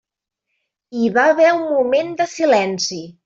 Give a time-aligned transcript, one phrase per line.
[1.01, 3.01] Hi va haver un moment de silenci.